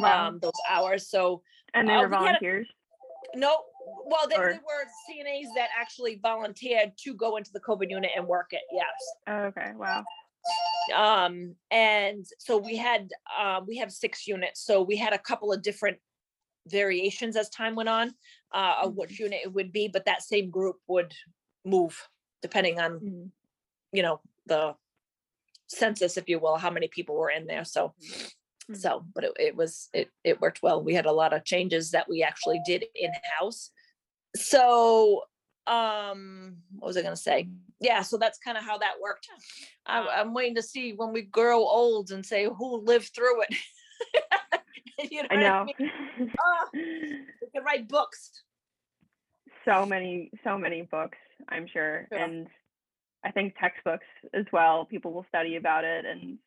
Wow. 0.00 0.28
um, 0.28 0.38
those 0.40 0.52
hours. 0.68 1.09
So 1.09 1.42
and 1.75 1.88
they 1.88 1.94
uh, 1.94 2.00
were 2.02 2.09
we 2.09 2.16
a- 2.16 2.18
volunteers. 2.18 2.68
no, 3.35 3.56
well, 4.06 4.26
they, 4.28 4.37
Or- 4.37 4.52
they 4.52 4.59
were 4.59 4.87
CNAs 5.09 5.54
that 5.56 5.68
actually 5.78 6.18
volunteered 6.23 6.92
to 7.04 7.14
go 7.14 7.37
into 7.37 7.52
the 7.52 7.61
COVID 7.61 7.90
unit 7.90 8.11
and 8.16 8.26
work 8.26 8.49
it. 8.52 8.62
Yes. 8.73 8.87
Oh, 9.26 9.33
okay. 9.44 9.73
Wow. 9.76 10.04
Um, 10.94 11.54
and 11.71 12.25
so 12.38 12.56
we 12.59 12.76
had, 12.76 13.11
uh, 13.38 13.61
we 13.66 13.76
have 13.78 13.90
six 13.92 14.26
units, 14.26 14.64
so 14.64 14.83
we 14.83 14.97
had 14.97 15.12
a 15.12 15.18
couple 15.18 15.52
of 15.52 15.62
different 15.62 15.99
variations 16.68 17.37
as 17.37 17.49
time 17.50 17.75
went 17.75 17.88
on, 17.88 18.14
uh, 18.54 18.75
of 18.83 18.94
which 18.97 19.18
unit 19.21 19.40
it 19.44 19.52
would 19.52 19.71
be, 19.73 19.88
but 19.88 20.04
that 20.06 20.23
same 20.23 20.50
group 20.50 20.76
would 20.87 21.12
move 21.64 22.09
depending 22.44 22.78
on, 22.78 23.00
Mhm. 23.00 23.30
you 23.92 24.02
know, 24.02 24.20
the 24.44 24.76
census, 25.68 26.18
if 26.18 26.28
you 26.28 26.38
will, 26.38 26.56
how 26.58 26.70
many 26.70 26.88
people 26.88 27.14
were 27.16 27.30
in 27.30 27.46
there, 27.46 27.64
so. 27.64 27.94
Mhm. 28.68 28.76
So, 28.76 29.04
but 29.14 29.24
it, 29.24 29.32
it 29.38 29.56
was, 29.56 29.88
it, 29.92 30.10
it 30.24 30.40
worked 30.42 30.62
well. 30.62 30.82
We 30.82 30.94
had 30.94 31.06
a 31.06 31.12
lot 31.12 31.32
of 31.34 31.44
changes 31.44 31.90
that 31.92 32.08
we 32.08 32.22
actually 32.22 32.60
did 32.66 32.84
in-house. 32.94 33.70
So, 34.36 35.24
um, 35.66 36.56
what 36.78 36.88
was 36.88 36.96
I 36.98 37.02
gonna 37.02 37.16
say? 37.16 37.48
Yeah, 37.80 38.02
so 38.02 38.16
that's 38.18 38.38
kind 38.38 38.58
of 38.58 38.64
how 38.64 38.76
that 38.78 38.94
worked. 39.02 39.26
I'm, 39.86 40.06
I'm 40.08 40.34
waiting 40.34 40.54
to 40.56 40.62
see 40.62 40.92
when 40.92 41.12
we 41.12 41.22
grow 41.22 41.58
old 41.60 42.10
and 42.10 42.24
say 42.24 42.44
who 42.44 42.76
lived 42.84 43.10
through 43.14 43.42
it. 43.42 43.54
You 45.10 45.22
I 45.30 45.34
what 45.34 45.40
know. 45.40 45.64
mean? 45.64 45.90
Oh, 46.40 46.64
We 46.74 47.48
could 47.52 47.64
write 47.64 47.86
books. 47.88 48.42
so 49.64 49.84
many, 49.84 50.30
so 50.44 50.56
many 50.56 50.82
books, 50.82 51.18
I'm 51.48 51.66
sure. 51.72 52.06
Sure. 52.10 52.18
And 52.18 52.46
I 53.24 53.30
think 53.30 53.54
textbooks 53.58 54.06
as 54.32 54.44
well. 54.52 54.84
People 54.84 55.12
will 55.12 55.26
study 55.28 55.56
about 55.56 55.84
it 55.84 56.04
and 56.04 56.38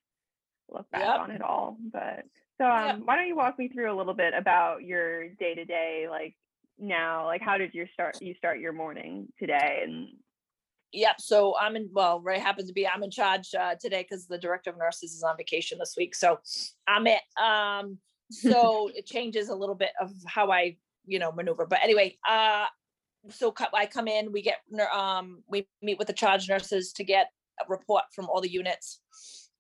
look 0.70 0.90
back 0.92 1.02
Yep. 1.02 1.20
on 1.20 1.32
it 1.32 1.42
all. 1.42 1.78
But 1.92 2.26
so 2.58 2.66
um, 2.66 3.06
why 3.06 3.16
don't 3.16 3.28
you 3.28 3.36
walk 3.36 3.58
me 3.58 3.68
through 3.68 3.92
a 3.92 3.98
little 3.98 4.14
bit 4.14 4.34
about 4.36 4.84
your 4.84 5.30
day 5.30 5.56
to 5.56 5.66
day, 5.66 6.08
like 6.10 6.36
now, 6.80 7.26
like 7.26 7.42
how 7.42 7.58
did 7.58 7.74
you 7.74 7.88
start 7.94 8.22
you 8.22 8.36
start 8.36 8.60
your 8.60 8.74
morning 8.74 9.28
today? 9.40 9.82
And 9.84 10.10
Yep, 10.94 11.20
so 11.20 11.56
I'm 11.60 11.76
in, 11.76 11.90
well, 11.92 12.22
Ray 12.22 12.40
happens 12.40 12.68
to 12.70 12.74
be, 12.74 12.88
I'm 12.88 13.04
in 13.04 13.12
charge 13.12 13.54
uh, 13.54 13.76
today 13.80 14.06
because 14.10 14.26
the 14.26 14.38
director 14.38 14.70
of 14.70 14.78
nurses 14.78 15.14
is 15.14 15.22
on 15.22 15.36
vacation 15.36 15.78
this 15.80 15.96
week, 15.98 16.16
so 16.16 16.40
I'm 16.88 17.08
it. 17.08 17.22
Um, 17.42 17.98
so 18.30 18.90
it 18.96 19.06
changes 19.06 19.50
a 19.50 19.56
little 19.56 19.76
bit 19.76 19.92
of 20.00 20.12
how 20.26 20.50
I, 20.50 20.78
you 21.06 21.20
know, 21.20 21.32
maneuver, 21.32 21.66
but 21.66 21.80
anyway, 21.84 22.18
uh, 22.28 22.66
so 23.30 23.54
I 23.74 23.86
come 23.86 24.08
in, 24.08 24.32
we 24.32 24.42
get, 24.42 24.58
um, 24.94 25.44
we 25.48 25.68
meet 25.82 25.98
with 25.98 26.08
the 26.08 26.14
charge 26.14 26.48
nurses 26.50 26.94
to 26.94 27.04
get 27.04 27.28
a 27.62 27.66
report 27.68 28.04
from 28.14 28.28
all 28.30 28.42
the 28.42 28.52
units. 28.52 29.00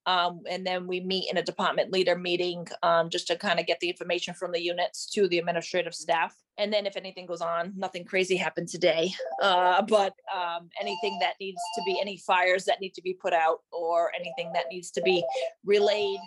Um, 0.05 0.43
and 0.49 0.65
then 0.65 0.87
we 0.87 1.01
meet 1.01 1.29
in 1.29 1.37
a 1.37 1.43
department 1.43 1.91
leader 1.91 2.17
meeting, 2.17 2.65
um, 2.81 3.09
just 3.09 3.27
to 3.27 3.35
kind 3.35 3.59
of 3.59 3.65
get 3.65 3.81
the 3.81 3.89
information 3.89 4.33
from 4.33 4.53
the 4.53 4.61
units 4.61 5.05
to 5.11 5.27
the 5.27 5.37
administrative 5.37 5.93
staff. 5.93 6.33
And 6.57 6.71
then 6.71 6.85
if 6.85 6.95
anything 6.95 7.25
goes 7.25 7.41
on, 7.41 7.73
nothing 7.75 8.05
crazy 8.05 8.37
happened 8.37 8.69
today, 8.69 9.13
uh, 9.43 9.81
but, 9.81 10.13
um, 10.33 10.69
anything 10.79 11.17
that 11.19 11.33
needs 11.41 11.59
to 11.75 11.81
be, 11.85 11.99
any 11.99 12.17
fires 12.17 12.63
that 12.65 12.79
need 12.79 12.93
to 12.93 13.01
be 13.01 13.13
put 13.13 13.33
out 13.33 13.59
or 13.73 14.11
anything 14.15 14.53
that 14.53 14.67
needs 14.71 14.91
to 14.91 15.01
be 15.01 15.25
relayed. 15.65 16.19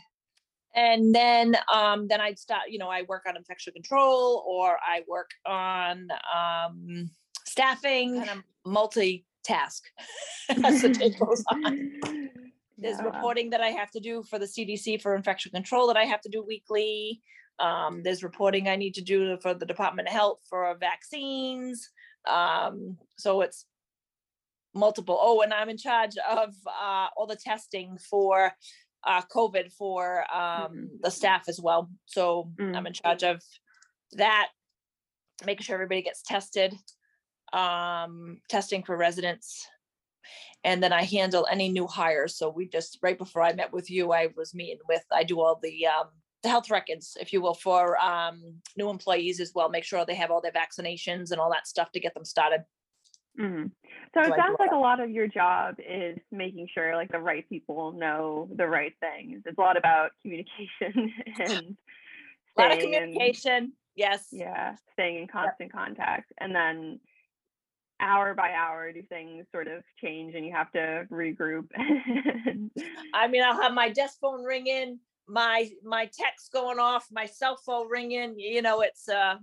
And 0.77 1.15
then, 1.15 1.57
um, 1.73 2.07
then 2.07 2.21
I'd 2.21 2.39
start, 2.39 2.69
you 2.69 2.79
know, 2.79 2.91
I 2.91 3.03
work 3.09 3.25
on 3.27 3.35
infection 3.35 3.73
control 3.73 4.45
or 4.47 4.77
I 4.87 5.05
work 5.09 5.31
on, 5.47 6.09
um, 6.37 7.11
staffing, 7.51 8.17
kind 8.25 8.31
of 8.39 8.43
multitask 8.67 9.83
as 10.65 10.83
the 10.83 10.89
day 10.91 11.11
goes 11.19 11.45
on. 11.65 11.93
There's 12.79 12.99
Yeah. 12.99 13.05
reporting 13.05 13.51
that 13.51 13.61
I 13.61 13.69
have 13.69 13.91
to 13.93 14.01
do 14.01 14.23
for 14.23 14.39
the 14.39 14.47
CDC 14.47 15.03
for 15.03 15.15
infection 15.15 15.53
control 15.53 15.87
that 15.89 15.97
I 15.97 16.05
have 16.05 16.21
to 16.23 16.29
do 16.31 16.43
weekly. 16.43 17.21
Um, 17.59 18.03
there's 18.03 18.23
reporting 18.23 18.69
I 18.69 18.77
need 18.77 18.95
to 18.95 19.03
do 19.03 19.37
for 19.43 19.53
the 19.53 19.67
Department 19.67 20.09
of 20.09 20.15
Health 20.15 20.41
for 20.49 20.75
vaccines. 20.79 21.91
Um, 22.27 22.97
so 23.19 23.43
it's 23.43 23.67
multiple. 24.75 25.19
Oh, 25.21 25.43
and 25.43 25.53
I'm 25.53 25.69
in 25.69 25.77
charge 25.77 26.17
of 26.29 26.55
uh, 26.67 27.09
all 27.17 27.27
the 27.27 27.37
testing 27.37 27.99
for 27.99 28.53
uh, 29.07 29.23
COVID 29.35 29.73
for 29.73 30.25
um, 30.35 30.89
the 31.03 31.11
staff 31.11 31.49
as 31.49 31.61
well. 31.61 31.91
So 32.07 32.51
I'm 32.59 32.73
Mm. 32.85 32.87
in 32.87 32.93
charge 32.95 33.23
of 33.25 33.43
that, 34.13 34.49
making 35.45 35.65
sure 35.65 35.75
everybody 35.75 36.03
gets 36.03 36.23
tested, 36.23 36.75
um, 37.53 38.41
testing 38.49 38.83
for 38.83 38.97
residents. 38.97 39.67
And 40.63 40.83
then 40.83 40.93
I 40.93 41.05
handle 41.05 41.47
any 41.51 41.69
new 41.71 41.87
hires. 41.87 42.37
So 42.37 42.51
we 42.51 42.69
just, 42.69 42.99
right 43.03 43.17
before 43.17 43.43
I 43.43 43.53
met 43.55 43.73
with 43.73 43.91
you, 43.91 44.13
I 44.13 44.29
was 44.37 44.55
meeting 44.55 44.79
with, 44.89 45.05
I 45.11 45.25
do 45.25 45.41
all 45.41 45.59
the, 45.63 45.87
um, 45.87 46.09
the 46.43 46.49
health 46.51 46.71
records, 46.71 47.17
if 47.21 47.33
you 47.33 47.41
will, 47.41 47.55
for, 47.55 47.99
um, 47.99 48.43
new 48.77 48.91
employees 48.91 49.41
as 49.41 49.53
well. 49.55 49.71
Make 49.71 49.85
sure 49.85 50.05
they 50.05 50.15
have 50.15 50.31
all 50.31 50.41
their 50.43 50.53
vaccinations 50.53 51.31
and 51.31 51.41
all 51.41 51.51
that 51.51 51.67
stuff 51.67 51.91
to 51.93 52.01
get 52.01 52.13
them 52.15 52.25
started. 52.27 52.65
Mhm. 53.39 53.71
So 54.13 54.23
So 54.23 54.33
it 54.33 54.37
sounds 54.37 54.57
like 54.59 54.73
a 54.73 54.77
lot 54.77 55.01
of 55.01 55.11
your 55.11 55.29
job 55.29 55.77
is 55.79 56.19
making 56.31 56.69
sure 56.75 56.97
like 56.97 57.11
the 57.13 57.21
right 57.21 57.49
people 57.49 57.93
know 57.93 58.49
the 58.55 58.67
right 58.67 58.93
things. 59.01 59.43
It's 59.47 59.57
a 59.57 59.61
lot 59.61 59.77
about 59.77 60.11
communication 60.21 61.13
and 61.39 61.77
A 62.57 62.61
lot 62.61 62.73
of 62.73 62.79
in- 62.79 62.93
communication. 62.93 63.73
Yes. 63.97 64.29
yeah, 64.33 64.77
staying 64.93 65.17
in 65.23 65.29
constant 65.29 65.73
contact. 65.73 66.33
And 66.39 66.55
then 66.55 67.01
hour 68.01 68.35
by 68.35 68.53
hour 68.53 68.93
do 68.93 69.03
things 69.03 69.47
sort 69.53 69.69
of 69.69 69.83
change 70.03 70.35
and 70.35 70.45
you 70.45 70.53
have 70.53 70.71
to 70.73 71.07
regroup. 71.11 71.69
I 73.15 73.29
mean, 73.29 73.43
I'll 73.43 73.61
have 73.61 73.73
my 73.73 73.91
desk 73.91 74.19
phone 74.21 74.43
ringing, 74.43 74.99
my, 75.29 75.69
my 75.85 76.11
text 76.13 76.53
going 76.53 76.79
off, 76.79 77.07
my 77.11 77.27
cell 77.27 77.57
phone 77.65 77.89
ringing, 77.89 78.39
you 78.39 78.63
know, 78.63 78.81
it's 78.81 79.09
a 79.09 79.39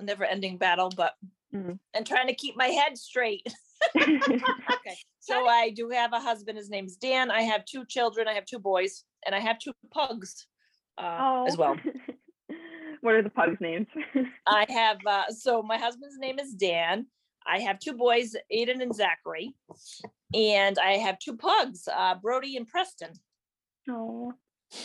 never 0.00 0.24
ending 0.24 0.58
battle, 0.58 0.90
but, 0.96 1.14
Mhm. 1.54 1.78
and 1.94 2.06
trying 2.06 2.26
to 2.26 2.34
keep 2.34 2.56
my 2.56 2.68
head 2.68 2.96
straight. 2.98 3.46
Okay, 3.94 4.96
so 5.20 5.46
I 5.46 5.70
do 5.70 5.88
have 5.90 6.12
a 6.12 6.20
husband. 6.20 6.58
His 6.58 6.68
name's 6.68 6.96
Dan. 6.96 7.30
I 7.30 7.42
have 7.42 7.64
two 7.64 7.84
children. 7.86 8.26
I 8.28 8.34
have 8.34 8.44
two 8.44 8.58
boys 8.58 9.04
and 9.24 9.34
I 9.34 9.38
have 9.40 9.58
two 9.58 9.72
pugs 9.92 10.46
uh, 10.98 11.44
as 11.46 11.56
well. 11.56 11.76
what 13.00 13.14
are 13.14 13.22
the 13.22 13.30
pugs' 13.30 13.60
names? 13.60 13.86
I 14.46 14.66
have, 14.68 14.98
uh, 15.06 15.28
so 15.30 15.62
my 15.62 15.78
husband's 15.78 16.18
name 16.18 16.38
is 16.38 16.52
Dan. 16.54 17.06
I 17.48 17.60
have 17.60 17.78
two 17.78 17.94
boys, 17.94 18.36
Aiden 18.52 18.82
and 18.82 18.94
Zachary. 18.94 19.54
And 20.34 20.78
I 20.78 20.92
have 20.98 21.18
two 21.18 21.36
pugs, 21.36 21.88
uh, 21.88 22.16
Brody 22.16 22.56
and 22.56 22.66
Preston. 22.66 23.10
oh, 23.90 24.32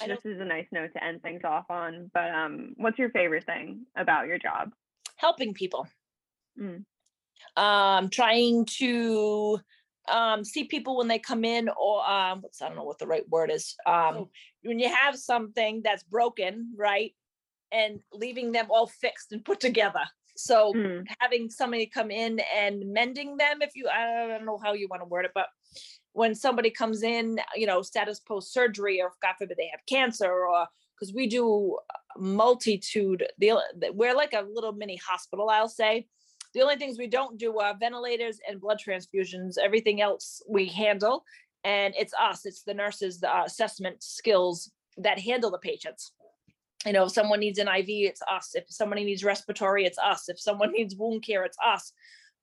this 0.08 0.20
is 0.24 0.39
a 0.39 0.46
nice 0.46 0.67
note 0.72 0.91
to 0.93 1.03
end 1.03 1.22
things 1.22 1.41
off 1.43 1.65
on. 1.70 2.10
But 2.13 2.29
um, 2.34 2.74
what's 2.77 2.98
your 2.98 3.10
favorite 3.10 3.46
thing 3.46 3.86
about 3.98 4.27
your 4.27 4.39
job? 4.39 4.72
helping 5.24 5.53
people. 5.53 5.88
Mm. 6.60 6.84
Um, 7.55 8.10
trying 8.10 8.65
to 8.79 9.60
um 10.12 10.43
see 10.43 10.65
people 10.65 10.98
when 10.98 11.08
they 11.08 11.17
come 11.17 11.46
in 11.46 11.70
or 11.70 12.05
um 12.05 12.41
what's 12.41 12.62
I 12.62 12.67
don't 12.67 12.75
know 12.75 12.84
what 12.84 13.00
the 13.00 13.08
right 13.08 13.27
word 13.29 13.50
is. 13.50 13.75
Um 13.86 14.27
when 14.62 14.79
you 14.79 14.89
have 14.93 15.17
something 15.17 15.82
that's 15.84 16.03
broken, 16.03 16.74
right? 16.75 17.13
And 17.72 18.01
leaving 18.12 18.51
them 18.51 18.67
all 18.70 18.88
fixed 18.88 19.32
and 19.32 19.46
put 19.46 19.60
together. 19.60 20.03
So 20.35 20.73
Mm. 20.73 21.05
having 21.19 21.49
somebody 21.49 21.85
come 21.85 22.11
in 22.11 22.39
and 22.55 22.91
mending 22.91 23.37
them 23.37 23.61
if 23.61 23.75
you 23.75 23.87
I 23.87 24.27
don't 24.27 24.45
know 24.45 24.57
how 24.57 24.73
you 24.73 24.87
want 24.89 25.01
to 25.01 25.07
word 25.07 25.25
it, 25.25 25.31
but 25.33 25.47
when 26.13 26.35
somebody 26.35 26.69
comes 26.69 27.03
in, 27.03 27.39
you 27.55 27.65
know, 27.65 27.81
status 27.81 28.19
post 28.19 28.53
surgery 28.53 29.01
or 29.01 29.11
God 29.21 29.35
forbid 29.37 29.57
they 29.57 29.69
have 29.71 29.85
cancer 29.87 30.31
or 30.31 30.67
because 30.95 31.13
we 31.13 31.27
do 31.27 31.77
multitude 32.17 33.25
the 33.39 33.59
we're 33.93 34.15
like 34.15 34.33
a 34.33 34.41
little 34.41 34.73
mini 34.73 34.97
hospital, 34.97 35.49
I'll 35.49 35.67
say. 35.67 36.07
The 36.53 36.61
only 36.61 36.75
things 36.75 36.99
we 36.99 37.07
don't 37.07 37.39
do 37.39 37.57
are 37.59 37.75
ventilators 37.79 38.39
and 38.47 38.61
blood 38.61 38.79
transfusions. 38.79 39.57
Everything 39.57 40.01
else 40.01 40.41
we 40.47 40.67
handle. 40.67 41.25
And 41.63 41.95
it's 41.97 42.13
us, 42.13 42.45
it's 42.45 42.63
the 42.63 42.73
nurses, 42.75 43.19
the 43.19 43.43
assessment 43.43 44.03
skills 44.03 44.69
that 44.97 45.17
handle 45.19 45.49
the 45.49 45.57
patients. 45.57 46.11
You 46.85 46.93
know, 46.93 47.05
if 47.05 47.11
someone 47.11 47.39
needs 47.39 47.59
an 47.59 47.67
IV, 47.67 47.85
it's 47.87 48.21
us. 48.29 48.55
If 48.55 48.65
somebody 48.69 49.03
needs 49.03 49.23
respiratory, 49.23 49.85
it's 49.85 49.97
us. 49.97 50.29
If 50.29 50.39
someone 50.39 50.71
needs 50.73 50.95
wound 50.95 51.23
care, 51.23 51.43
it's 51.45 51.57
us. 51.65 51.93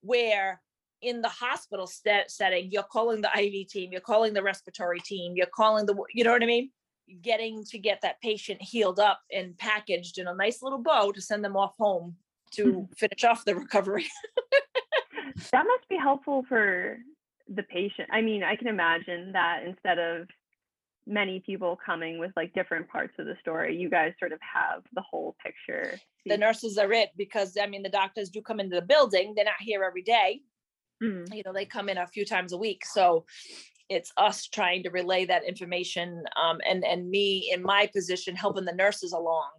Where 0.01 0.61
in 1.01 1.21
the 1.21 1.29
hospital 1.29 1.87
set, 1.87 2.31
setting, 2.31 2.69
you're 2.71 2.83
calling 2.83 3.21
the 3.21 3.29
IV 3.37 3.67
team, 3.67 3.91
you're 3.91 4.01
calling 4.01 4.33
the 4.33 4.43
respiratory 4.43 4.99
team, 4.99 5.33
you're 5.35 5.47
calling 5.47 5.85
the, 5.85 5.95
you 6.13 6.23
know 6.23 6.31
what 6.31 6.43
I 6.43 6.47
mean? 6.47 6.71
Getting 7.21 7.63
to 7.65 7.77
get 7.77 8.01
that 8.01 8.21
patient 8.21 8.61
healed 8.61 8.99
up 8.99 9.21
and 9.31 9.57
packaged 9.57 10.17
in 10.17 10.27
a 10.27 10.33
nice 10.33 10.61
little 10.61 10.79
bow 10.79 11.11
to 11.11 11.21
send 11.21 11.43
them 11.43 11.57
off 11.57 11.75
home 11.77 12.15
to 12.51 12.65
mm-hmm. 12.65 12.93
finish 12.97 13.23
off 13.23 13.45
the 13.45 13.55
recovery. 13.63 14.05
that 15.51 15.65
must 15.65 15.89
be 15.89 15.97
helpful 15.97 16.43
for 16.47 16.97
the 17.53 17.63
patient. 17.63 18.09
I 18.11 18.21
mean, 18.21 18.43
I 18.43 18.55
can 18.55 18.67
imagine 18.67 19.31
that 19.33 19.63
instead 19.65 19.99
of 19.99 20.27
many 21.07 21.39
people 21.39 21.77
coming 21.83 22.19
with 22.19 22.31
like 22.35 22.53
different 22.53 22.87
parts 22.87 23.13
of 23.19 23.25
the 23.25 23.35
story. 23.41 23.75
You 23.75 23.89
guys 23.89 24.13
sort 24.19 24.31
of 24.31 24.39
have 24.41 24.83
the 24.93 25.01
whole 25.01 25.35
picture. 25.43 25.99
The 26.25 26.37
nurses 26.37 26.77
are 26.77 26.91
it 26.93 27.09
because 27.17 27.57
I 27.61 27.67
mean 27.67 27.83
the 27.83 27.89
doctors 27.89 28.29
do 28.29 28.41
come 28.41 28.59
into 28.59 28.75
the 28.75 28.81
building. 28.81 29.33
They're 29.35 29.45
not 29.45 29.55
here 29.59 29.83
every 29.83 30.03
day. 30.03 30.41
Mm. 31.03 31.33
You 31.33 31.41
know, 31.45 31.53
they 31.53 31.65
come 31.65 31.89
in 31.89 31.97
a 31.97 32.07
few 32.07 32.25
times 32.25 32.53
a 32.53 32.57
week. 32.57 32.85
So 32.85 33.25
it's 33.89 34.13
us 34.17 34.47
trying 34.47 34.83
to 34.83 34.89
relay 34.89 35.25
that 35.25 35.43
information 35.43 36.23
um, 36.41 36.59
and 36.67 36.85
and 36.85 37.09
me 37.09 37.51
in 37.53 37.61
my 37.61 37.89
position 37.93 38.35
helping 38.35 38.65
the 38.65 38.73
nurses 38.73 39.11
along 39.11 39.51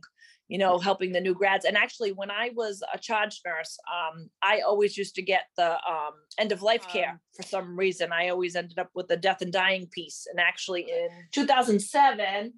you 0.52 0.59
know 0.62 0.75
helping 0.88 1.12
the 1.12 1.21
new 1.26 1.35
grads. 1.40 1.64
And 1.68 1.76
actually 1.85 2.12
when 2.21 2.30
i 2.44 2.47
was 2.62 2.75
a 2.97 2.99
charge 3.09 3.37
nurse 3.47 3.75
um, 3.97 4.16
i 4.42 4.54
always 4.68 4.92
used 5.02 5.14
to 5.18 5.23
get 5.32 5.44
the 5.61 5.71
um, 5.92 6.14
end 6.42 6.52
of 6.52 6.61
life 6.71 6.87
care 6.94 7.12
Um. 7.12 7.21
for 7.37 7.44
some 7.54 7.68
reason. 7.85 8.06
I 8.12 8.25
always 8.32 8.54
ended 8.61 8.78
up 8.82 8.90
with 8.99 9.09
the 9.09 9.16
death 9.26 9.40
and 9.44 9.52
dying 9.62 9.87
piece. 9.97 10.18
And 10.30 10.38
actually 10.50 10.82
in 11.00 11.11
2007 11.32 12.52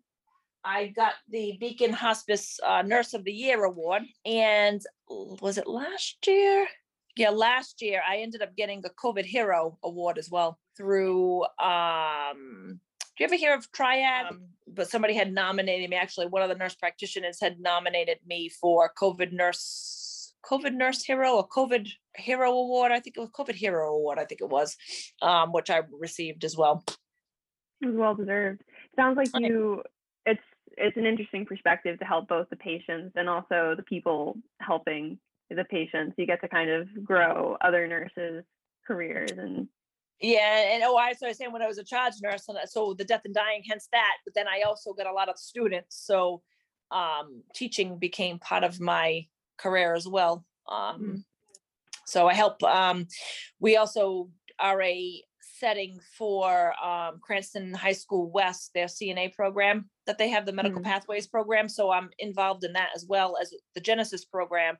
i 0.64 0.78
got 1.00 1.14
the 1.34 1.46
beacon 1.60 1.92
hospice 1.92 2.46
uh, 2.68 2.82
nurse 2.94 3.12
of 3.14 3.22
the 3.24 3.36
year 3.44 3.58
award. 3.72 4.02
And 4.24 4.80
was 5.44 5.56
it 5.62 5.68
last 5.82 6.18
year? 6.26 6.66
Yeah 7.16 7.30
last 7.48 7.74
year 7.86 8.00
i 8.12 8.14
ended 8.24 8.42
up 8.42 8.52
getting 8.60 8.80
a 8.84 8.92
covid 9.04 9.26
hero 9.36 9.60
award 9.88 10.16
as 10.22 10.28
well 10.36 10.50
through 10.76 11.44
um 11.72 12.80
you 13.18 13.26
ever 13.26 13.36
hear 13.36 13.54
of 13.54 13.70
triad 13.72 14.26
um, 14.26 14.42
but 14.66 14.90
somebody 14.90 15.14
had 15.14 15.32
nominated 15.32 15.88
me 15.88 15.96
actually 15.96 16.26
one 16.26 16.42
of 16.42 16.48
the 16.48 16.54
nurse 16.54 16.74
practitioners 16.74 17.38
had 17.40 17.60
nominated 17.60 18.18
me 18.26 18.48
for 18.48 18.90
covid 18.98 19.32
nurse 19.32 20.34
covid 20.44 20.74
nurse 20.74 21.02
hero 21.04 21.36
or 21.36 21.48
covid 21.48 21.88
hero 22.16 22.50
award 22.50 22.92
i 22.92 23.00
think 23.00 23.16
it 23.16 23.20
was 23.20 23.30
covid 23.30 23.54
hero 23.54 23.94
award 23.94 24.18
i 24.18 24.24
think 24.24 24.40
it 24.40 24.48
was 24.48 24.76
um 25.22 25.52
which 25.52 25.70
i 25.70 25.80
received 25.98 26.44
as 26.44 26.56
well 26.56 26.84
It 27.82 27.86
was 27.86 27.96
well 27.96 28.14
deserved. 28.14 28.62
Sounds 28.96 29.16
like 29.16 29.28
you 29.38 29.82
it's 30.26 30.42
it's 30.76 30.96
an 30.96 31.06
interesting 31.06 31.46
perspective 31.46 31.98
to 31.98 32.04
help 32.04 32.28
both 32.28 32.48
the 32.50 32.56
patients 32.56 33.12
and 33.16 33.28
also 33.28 33.74
the 33.76 33.82
people 33.82 34.36
helping 34.60 35.18
the 35.50 35.64
patients. 35.64 36.14
You 36.16 36.26
get 36.26 36.40
to 36.40 36.48
kind 36.48 36.70
of 36.70 36.88
grow 37.04 37.56
other 37.60 37.86
nurses' 37.86 38.44
careers 38.86 39.32
and 39.32 39.68
Yeah, 40.20 40.74
and 40.74 40.82
oh, 40.84 40.96
I 40.96 41.12
so 41.12 41.26
I 41.26 41.30
was 41.30 41.38
saying 41.38 41.52
when 41.52 41.62
I 41.62 41.66
was 41.66 41.78
a 41.78 41.84
charge 41.84 42.14
nurse, 42.22 42.48
and 42.48 42.58
so 42.66 42.94
the 42.94 43.04
death 43.04 43.22
and 43.24 43.34
dying, 43.34 43.62
hence 43.68 43.88
that. 43.92 44.16
But 44.24 44.34
then 44.34 44.46
I 44.48 44.62
also 44.62 44.92
got 44.92 45.06
a 45.06 45.12
lot 45.12 45.28
of 45.28 45.38
students, 45.38 45.96
so 45.96 46.42
um, 46.90 47.42
teaching 47.54 47.98
became 47.98 48.38
part 48.38 48.64
of 48.64 48.80
my 48.80 49.26
career 49.58 49.94
as 49.94 50.06
well. 50.06 50.44
Um, 50.68 51.24
So 52.06 52.28
I 52.28 52.34
help. 52.34 52.62
Um, 52.62 53.06
we 53.60 53.76
also 53.76 54.28
are 54.58 54.80
a 54.82 55.22
setting 55.58 55.98
for 56.18 56.74
um, 56.84 57.20
Cranston 57.22 57.72
High 57.72 57.92
School 57.92 58.30
West, 58.30 58.72
their 58.74 58.86
CNA 58.86 59.34
program 59.34 59.88
that 60.06 60.18
they 60.18 60.28
have 60.28 60.46
the 60.46 60.52
medical 60.52 60.80
Mm. 60.80 60.84
pathways 60.84 61.26
program. 61.26 61.68
So 61.68 61.90
I'm 61.90 62.10
involved 62.18 62.64
in 62.64 62.72
that 62.72 62.90
as 62.94 63.06
well 63.08 63.36
as 63.40 63.54
the 63.74 63.80
Genesis 63.80 64.24
program. 64.24 64.76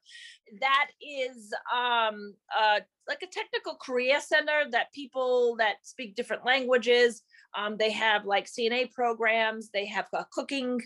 That 0.60 0.90
is 1.00 1.52
um, 1.72 2.34
uh, 2.56 2.80
like 3.08 3.22
a 3.22 3.26
technical 3.26 3.76
career 3.76 4.20
center 4.20 4.64
that 4.70 4.92
people 4.92 5.56
that 5.56 5.76
speak 5.82 6.16
different 6.16 6.44
languages. 6.44 7.22
Um, 7.56 7.76
they 7.76 7.92
have 7.92 8.24
like 8.24 8.46
CNA 8.46 8.92
programs. 8.92 9.70
They 9.72 9.86
have 9.86 10.06
uh, 10.12 10.24
cooking, 10.32 10.80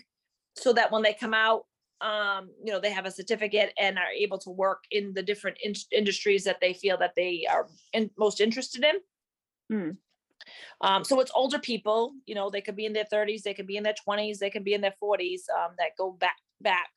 so 0.55 0.71
that 0.73 0.91
when 0.91 1.01
they 1.01 1.13
come 1.13 1.33
out, 1.33 1.65
um, 2.01 2.49
you 2.63 2.71
know, 2.71 2.79
they 2.79 2.91
have 2.91 3.05
a 3.05 3.11
certificate 3.11 3.73
and 3.77 3.97
are 3.97 4.11
able 4.17 4.37
to 4.39 4.49
work 4.51 4.83
in 4.91 5.13
the 5.13 5.23
different 5.23 5.57
in- 5.63 5.73
industries 5.91 6.43
that 6.45 6.61
they 6.61 6.73
feel 6.73 6.97
that 6.97 7.13
they 7.15 7.45
are 7.51 7.67
in, 7.93 8.09
most 8.17 8.39
interested 8.39 8.83
in. 8.83 8.95
Mm. 9.71 9.97
Um, 10.81 11.03
so 11.03 11.19
it's 11.19 11.31
older 11.35 11.59
people, 11.59 12.13
you 12.25 12.35
know, 12.35 12.49
they 12.49 12.61
could 12.61 12.75
be 12.75 12.85
in 12.85 12.93
their 12.93 13.05
30s, 13.11 13.43
they 13.43 13.53
could 13.53 13.67
be 13.67 13.77
in 13.77 13.83
their 13.83 13.95
20s, 14.07 14.39
they 14.39 14.49
can 14.49 14.63
be 14.63 14.73
in 14.73 14.81
their 14.81 14.95
40s 15.01 15.41
um, 15.55 15.71
that 15.77 15.91
go 15.97 16.11
back 16.11 16.37
back 16.61 16.89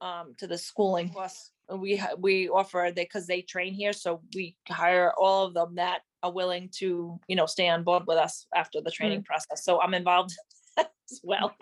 um, 0.00 0.34
to 0.38 0.46
the 0.46 0.58
schooling. 0.58 1.10
Plus, 1.10 1.50
we 1.70 2.02
we 2.18 2.48
offer 2.48 2.90
they 2.94 3.04
because 3.04 3.26
they 3.26 3.42
train 3.42 3.72
here, 3.72 3.92
so 3.92 4.20
we 4.34 4.56
hire 4.68 5.12
all 5.18 5.46
of 5.46 5.54
them 5.54 5.76
that 5.76 6.00
are 6.22 6.32
willing 6.32 6.68
to 6.78 7.18
you 7.28 7.36
know 7.36 7.46
stay 7.46 7.68
on 7.68 7.84
board 7.84 8.04
with 8.06 8.18
us 8.18 8.46
after 8.54 8.80
the 8.80 8.90
training 8.90 9.22
process. 9.22 9.64
So 9.64 9.80
I'm 9.80 9.94
involved 9.94 10.34
as 10.78 11.20
well. 11.22 11.54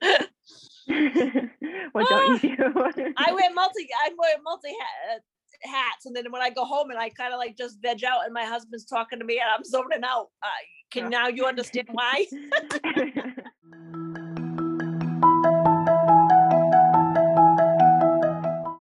what 0.00 2.08
don't 2.08 2.42
you 2.42 2.56
do? 2.56 2.72
I 3.16 3.32
wear 3.32 3.52
multi 3.54 3.88
I 4.04 4.10
wear 4.16 4.36
multi 4.44 4.74
hats, 5.62 6.06
and 6.06 6.14
then 6.14 6.30
when 6.30 6.42
I 6.42 6.50
go 6.50 6.64
home 6.64 6.90
and 6.90 6.98
I 6.98 7.08
kind 7.10 7.32
of 7.32 7.38
like 7.38 7.56
just 7.56 7.80
veg 7.82 8.04
out, 8.04 8.24
and 8.24 8.32
my 8.34 8.44
husband's 8.44 8.84
talking 8.84 9.18
to 9.18 9.24
me, 9.24 9.34
and 9.40 9.48
I'm 9.56 9.64
zoning 9.64 10.04
out. 10.04 10.28
Uh, 10.42 10.48
can 10.90 11.06
Oh. 11.06 11.08
now 11.08 11.28
you 11.28 11.46
understand 11.46 11.88
why? 11.90 12.26